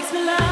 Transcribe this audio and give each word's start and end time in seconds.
makes 0.00 0.12
me 0.12 0.24
love 0.24 0.49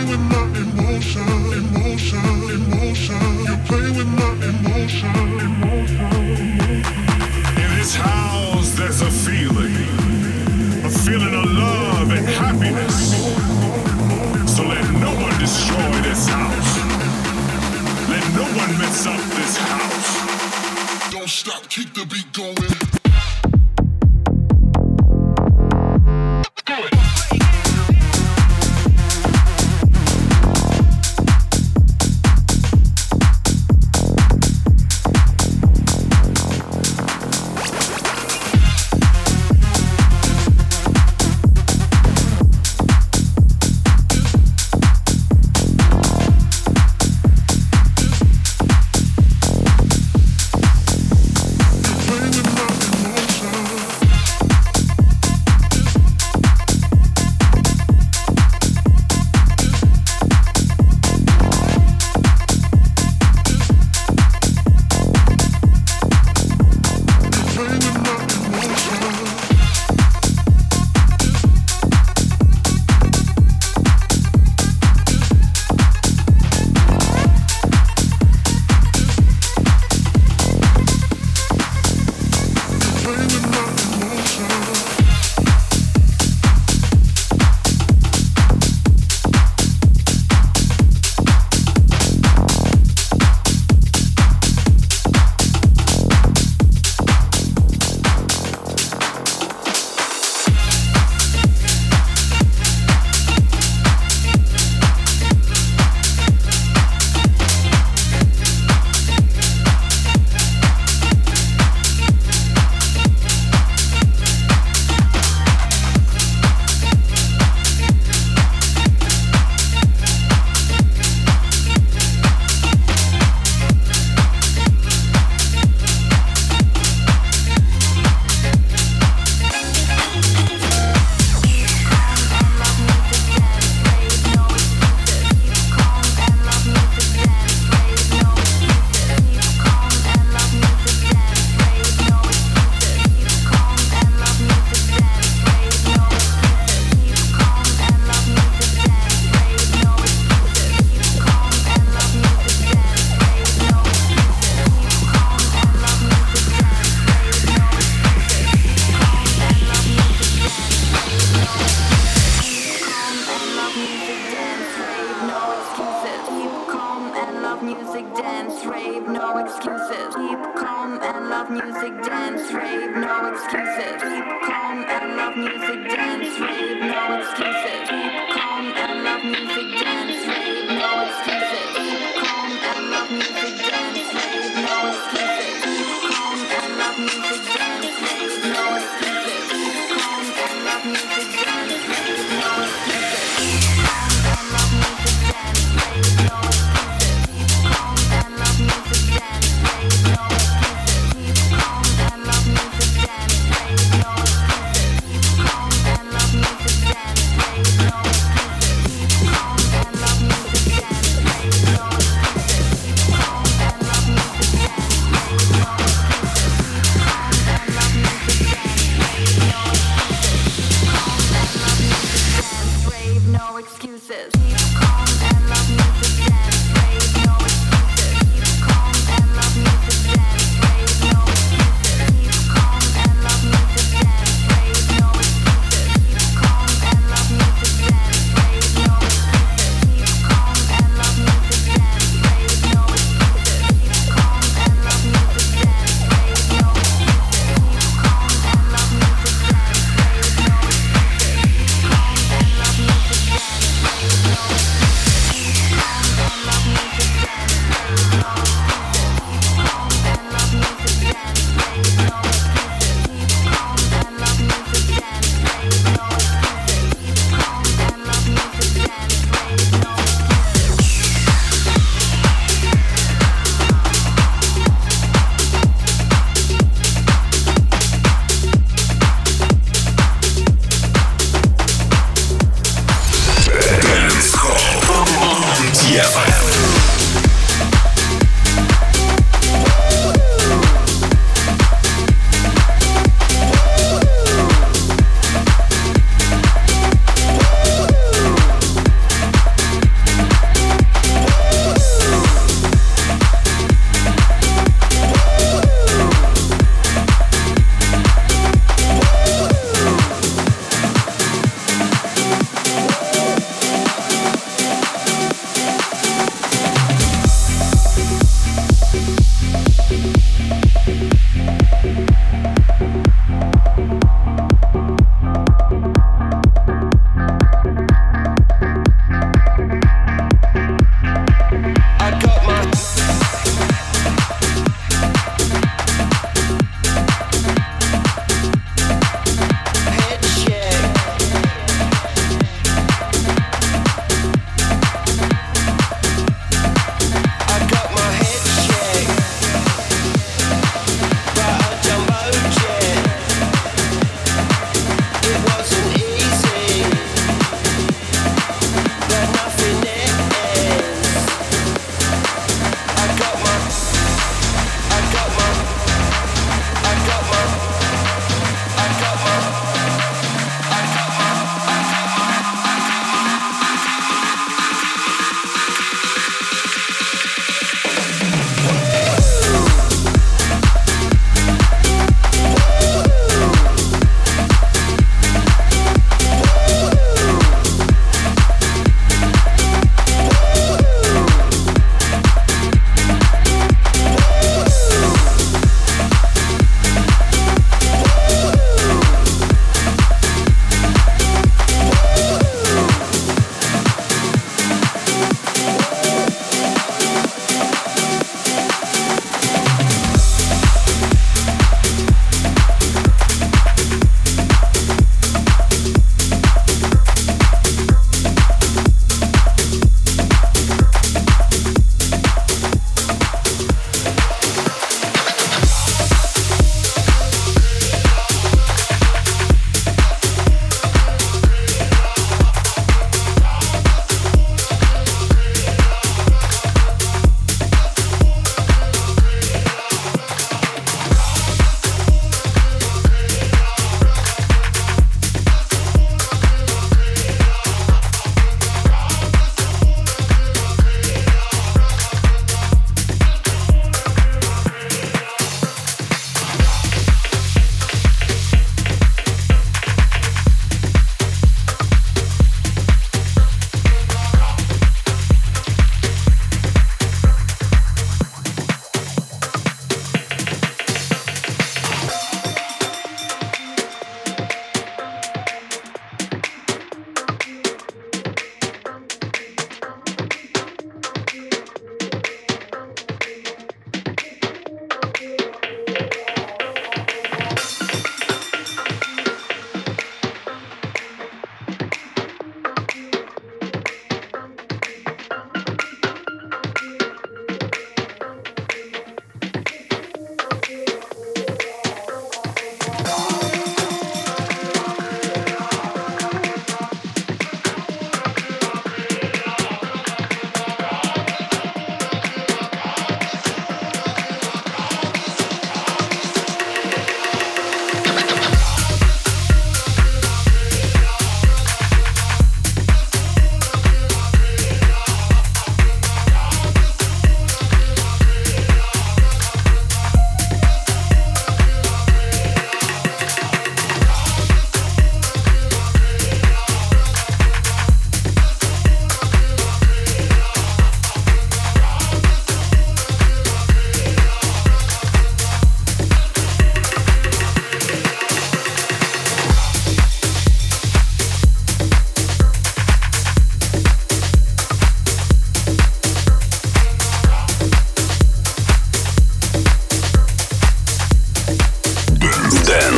anyone 0.00 0.28
know? 0.30 0.39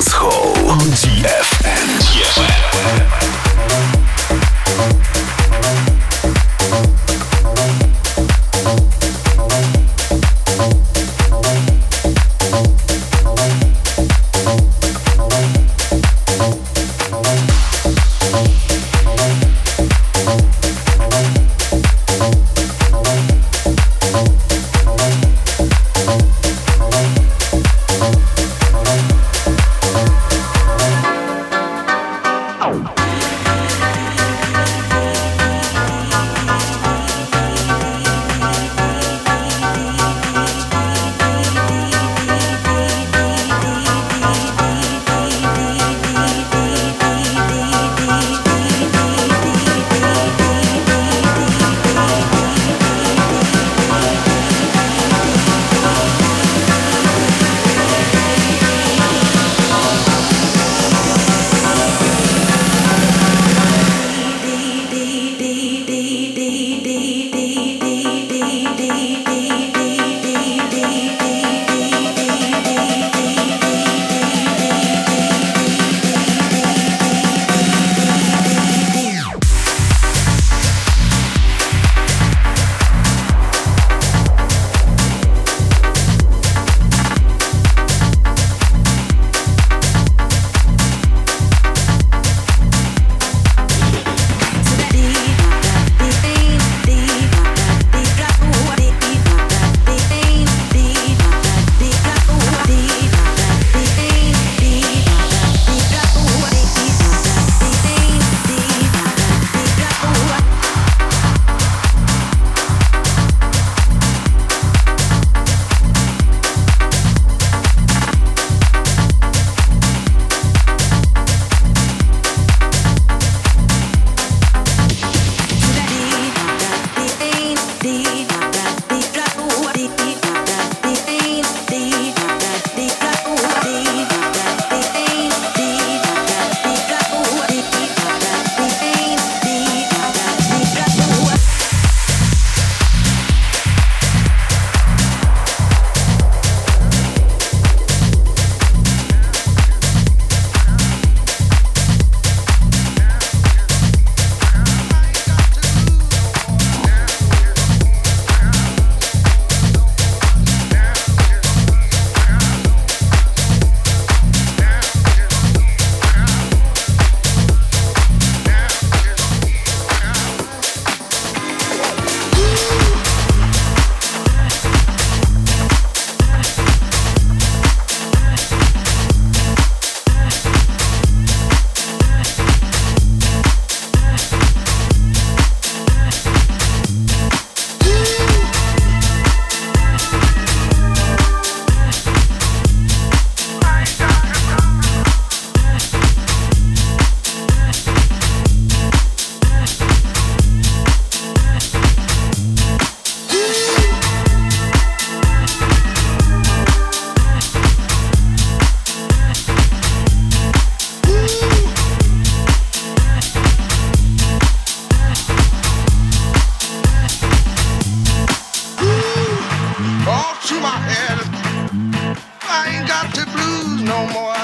Dance 0.02 0.14
Hall 0.14 0.68
on 0.68 0.80
DFM. 0.98 1.62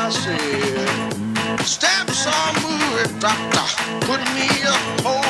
I 0.08 0.10
said, 0.10 1.60
stamps 1.60 2.26
are 2.26 2.54
moving, 2.64 3.18
doctor, 3.20 3.60
put 4.06 4.20
me 4.32 4.48
up, 4.64 4.80
hold 5.04 5.27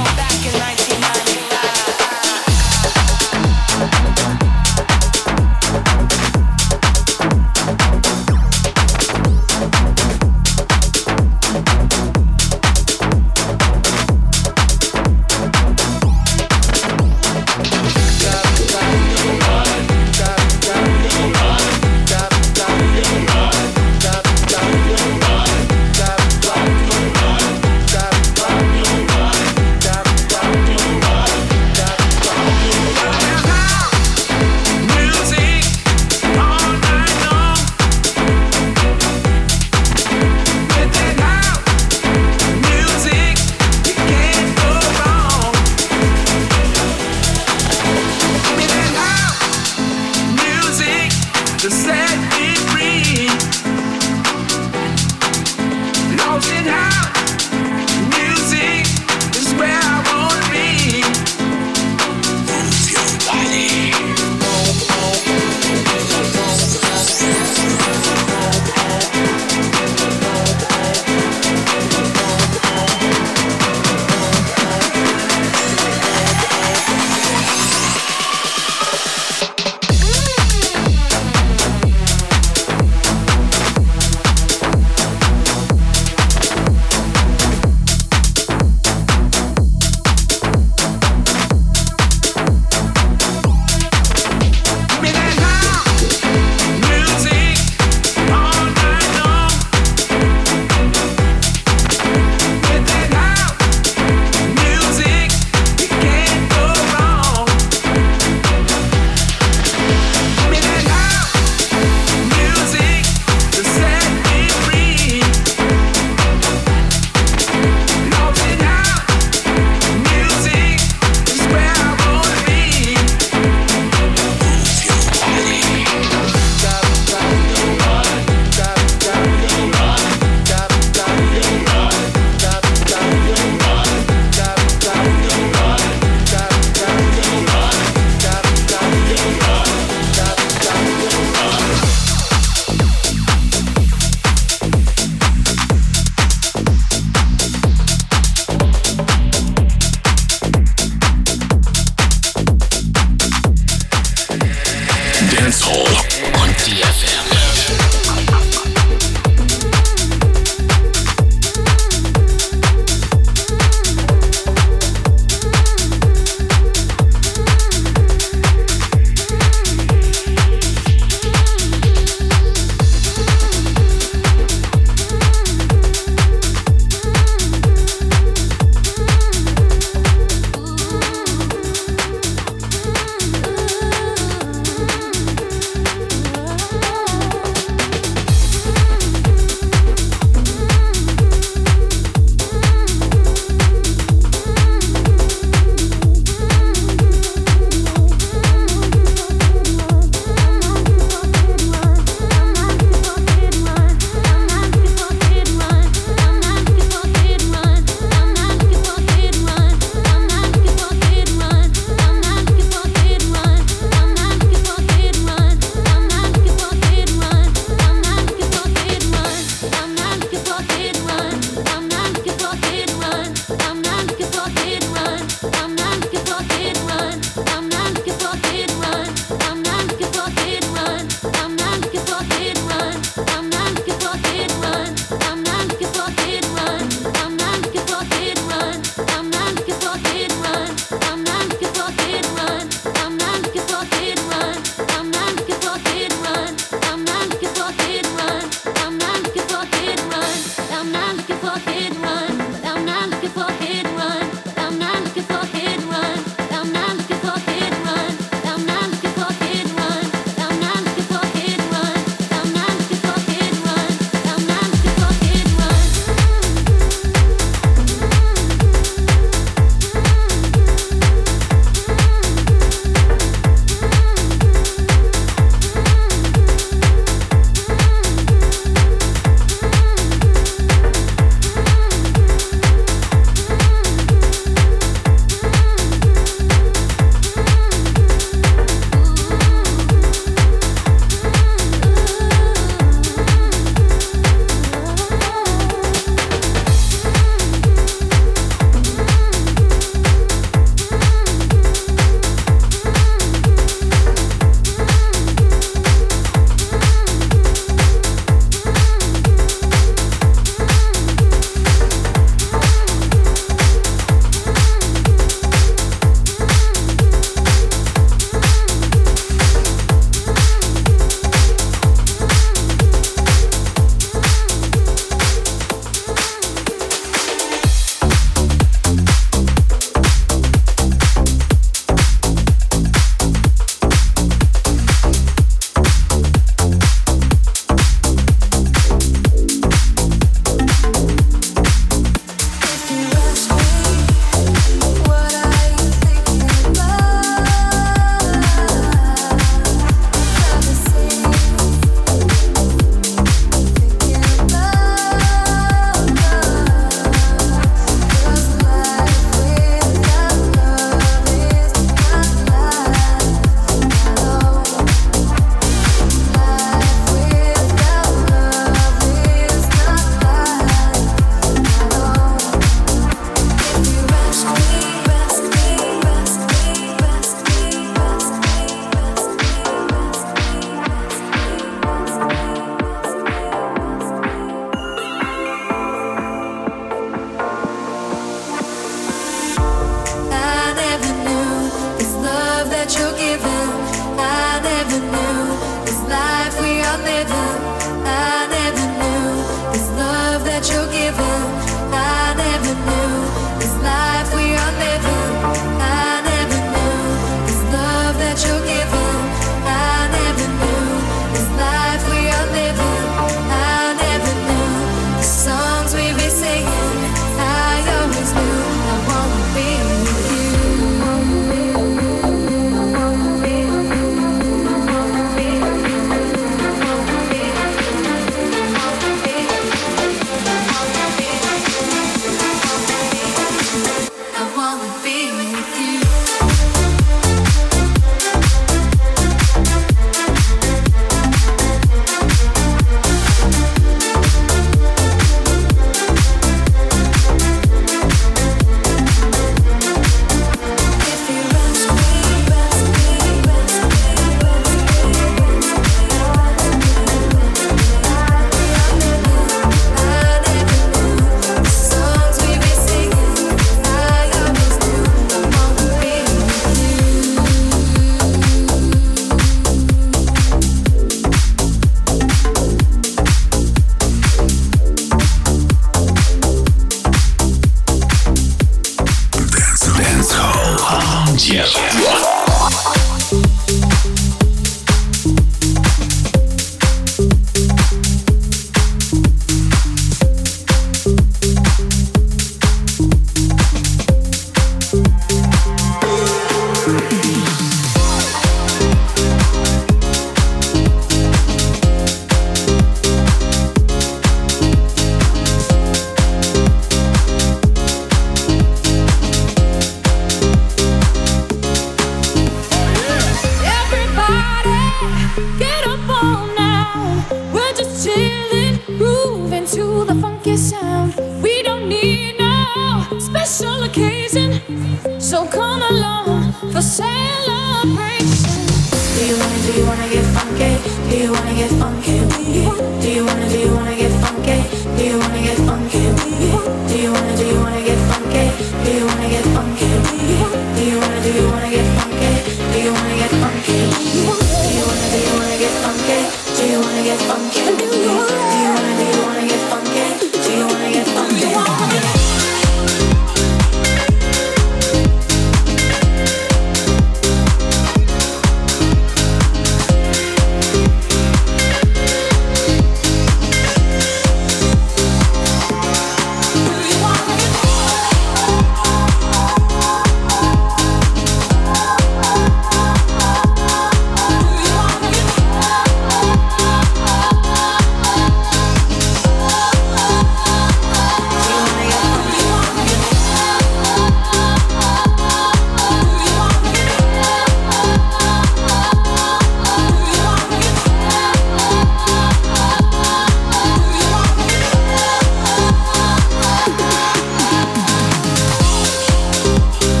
Welcome 599.61 600.00